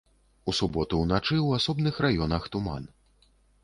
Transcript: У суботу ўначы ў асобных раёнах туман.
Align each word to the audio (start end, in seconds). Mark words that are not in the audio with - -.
У 0.51 0.55
суботу 0.59 0.95
ўначы 1.03 1.35
ў 1.41 1.49
асобных 1.61 2.03
раёнах 2.09 2.53
туман. 2.57 2.95